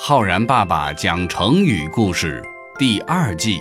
[0.00, 2.40] 浩然爸爸讲成语故事
[2.78, 3.60] 第二季，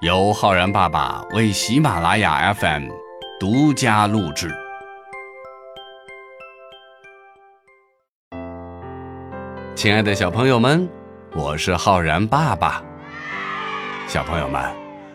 [0.00, 2.84] 由浩然爸爸为喜马拉雅 FM
[3.40, 4.54] 独家录制。
[9.74, 10.88] 亲爱的小朋友们，
[11.34, 12.80] 我是浩然爸爸。
[14.06, 14.62] 小朋友们，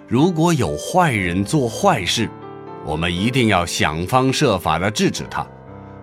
[0.06, 2.30] 如果有坏人做坏事，
[2.86, 5.48] 我们一定要想方设法的制止他，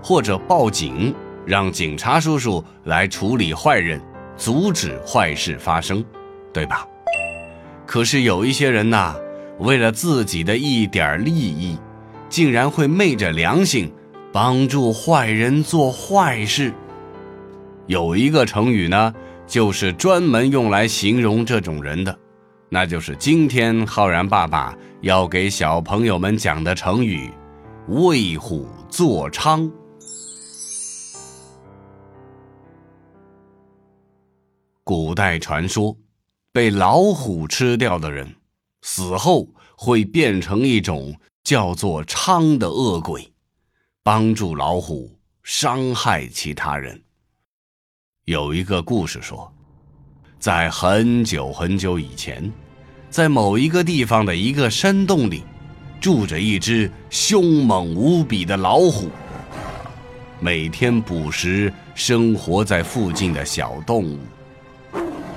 [0.03, 4.01] 或者报警，让警察叔叔来处理坏人，
[4.39, 6.03] 阻止坏事发生，
[6.55, 6.87] 对吧？
[7.85, 9.15] 可是有一些人呐，
[9.59, 11.77] 为了自己的一点利益，
[12.31, 13.93] 竟然会昧着良心
[14.33, 16.73] 帮助坏人做坏事。
[17.87, 19.13] 有一个成语呢，
[19.47, 22.19] 就是专门用来形容这种人的，
[22.69, 24.75] 那就是今天浩然爸爸。
[25.01, 27.31] 要给小朋友们讲的成语
[27.87, 29.71] “为虎作伥”。
[34.89, 35.95] 古代传说，
[36.51, 38.27] 被老虎吃掉的人，
[38.81, 43.31] 死后会变成一种叫做伥的恶鬼，
[44.03, 47.03] 帮助老虎伤害其他人。
[48.25, 49.53] 有一个故事说，
[50.39, 52.51] 在很久很久以前。
[53.11, 55.43] 在某一个地方的一个山洞里，
[56.01, 59.11] 住着一只凶猛无比的老虎。
[60.41, 64.19] 每天捕食生活在附近的小动物。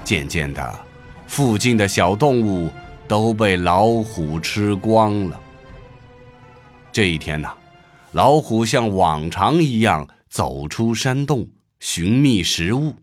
[0.03, 0.80] 渐渐的，
[1.27, 2.69] 附近的小动物
[3.07, 5.39] 都被老虎吃光了。
[6.91, 7.49] 这一天呢，
[8.11, 11.47] 老虎像往常一样走出山洞，
[11.79, 12.95] 寻觅食物。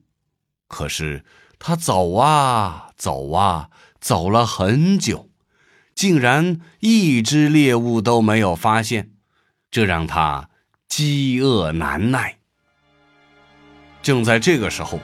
[0.66, 1.24] 可是，
[1.58, 3.70] 它走啊走啊。
[4.00, 5.28] 走了很久，
[5.92, 9.10] 竟然一只猎物都没有发现，
[9.72, 10.50] 这让他
[10.86, 12.38] 饥饿难耐。
[14.00, 15.00] 正在这个时候，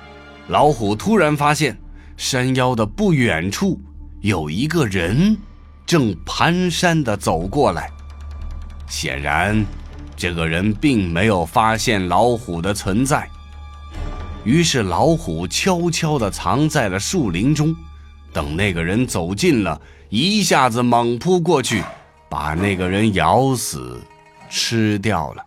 [0.46, 1.76] 老虎突然发现
[2.16, 3.80] 山腰的不远处
[4.20, 5.36] 有一个人
[5.84, 7.90] 正蹒跚的走过来。
[8.86, 9.64] 显然，
[10.16, 13.28] 这个人并没有发现老虎的存在，
[14.44, 17.74] 于是老虎悄悄的藏在了树林中。
[18.32, 21.82] 等那个人走近了，一下子猛扑过去，
[22.28, 24.00] 把那个人咬死，
[24.50, 25.44] 吃掉了。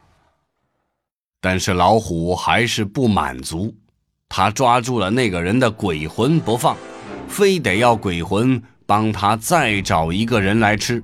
[1.42, 3.74] 但是老虎还是不满足，
[4.30, 6.78] 他抓住了那个人的鬼魂不放，
[7.28, 11.04] 非得要鬼魂帮他再找一个人来吃，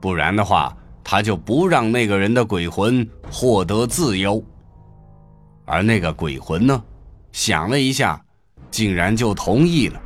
[0.00, 4.42] 不然的话，他就不让那个人的鬼魂获得自由。
[5.64, 6.82] 而那个鬼魂呢，
[7.32, 8.20] 想了一下，
[8.70, 10.00] 竟然就同意了。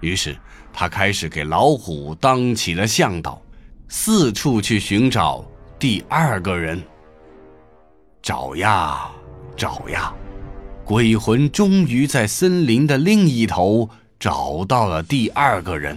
[0.00, 0.36] 于是，
[0.72, 3.40] 他开始给老虎当起了向导，
[3.88, 5.44] 四处去寻找
[5.78, 6.80] 第二个人。
[8.22, 9.10] 找呀
[9.56, 10.12] 找呀，
[10.90, 15.96] 鬼魂终于在森林的另一头找到了第二个人。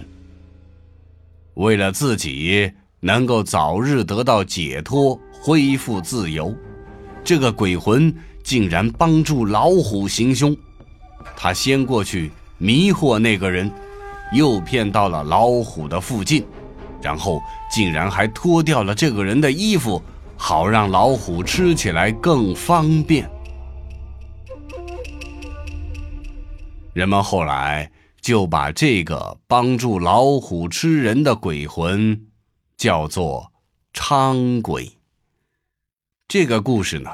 [1.54, 6.54] 为了自己能够早日得到解脱、恢复自由，
[7.24, 10.56] 这个鬼魂竟然帮助老虎行凶。
[11.36, 13.68] 他先过去迷惑那个人。
[14.32, 16.44] 诱骗到了老虎的附近，
[17.02, 20.00] 然后竟然还脱掉了这个人的衣服，
[20.36, 23.28] 好让老虎吃起来更方便。
[26.94, 27.90] 人们后来
[28.20, 32.28] 就把这个帮助老虎吃人的鬼魂
[32.76, 33.52] 叫做
[33.92, 34.92] “伥鬼”。
[36.28, 37.10] 这个故事呢，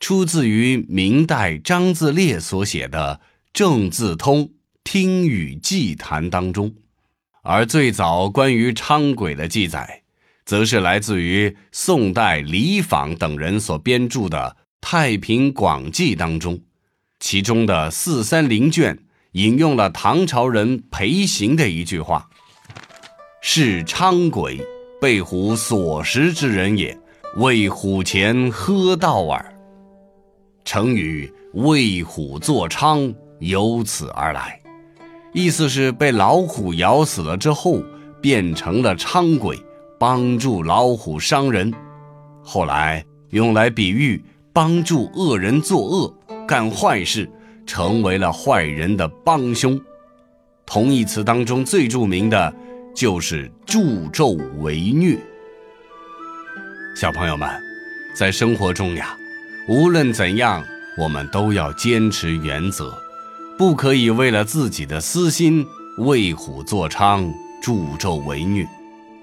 [0.00, 3.20] 出自于明代张自烈所写的
[3.52, 4.46] 《正字通》。
[4.82, 6.74] 听雨祭坛当中，
[7.42, 10.02] 而最早关于伥鬼的记载，
[10.44, 16.62] 则是来自于宋代李昉等人所编著的《太平广记》当中，
[17.20, 18.98] 其中的四三零卷
[19.32, 22.28] 引用了唐朝人裴行的一句话
[23.40, 24.60] ：“是伥鬼，
[25.00, 26.98] 被虎所食之人也，
[27.36, 29.54] 为虎前喝道耳。”
[30.64, 34.60] 成语“为虎作伥”由此而来。
[35.32, 37.80] 意思是被老虎咬死了之后，
[38.20, 39.56] 变成了伥鬼，
[39.96, 41.72] 帮助老虎伤人。
[42.42, 44.20] 后来用来比喻
[44.52, 46.12] 帮助恶人作恶、
[46.48, 47.30] 干坏事，
[47.70, 49.80] 成为了坏人的帮凶。
[50.66, 52.52] 同义词当中最著名的
[52.92, 55.16] 就是助纣为虐。
[56.96, 57.48] 小朋友们，
[58.12, 59.16] 在生活中呀，
[59.68, 60.64] 无论怎样，
[60.98, 62.92] 我们都要坚持原则。
[63.56, 65.64] 不可以为了自己的私心
[65.98, 67.32] 为虎作伥、
[67.62, 68.66] 助纣为虐，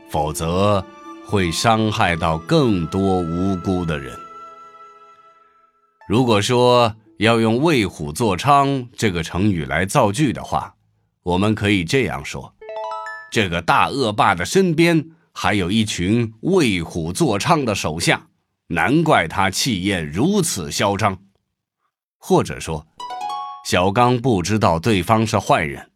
[0.09, 0.81] 否则
[1.25, 4.17] 会伤害到更多无辜的人。
[6.07, 10.75] 如果说要用“为虎作伥”这个成语来造句的话，
[11.23, 12.53] 我们可以这样说：
[13.31, 18.27] 这个大恶霸的身边还有一群为虎作伥的手下，
[18.67, 21.17] 难怪他气焰如此嚣张。
[22.19, 22.85] 或者说，
[23.65, 25.89] 小刚不知道对方是坏人，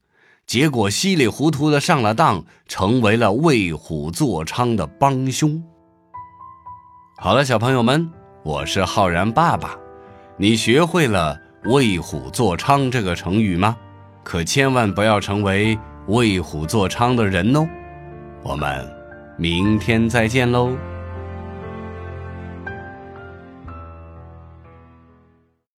[0.48, 5.64] 结果稀里糊涂的上了当，成为了为虎作伥的帮凶。
[7.18, 8.10] 好了，小朋友们，
[8.44, 9.81] 我是浩然爸爸。
[10.38, 13.76] 你学会了“为虎作伥”这个成语吗？
[14.24, 17.68] 可千万不要成为为虎作伥的人哦！
[18.44, 18.88] 我们
[19.38, 20.76] 明天再见喽。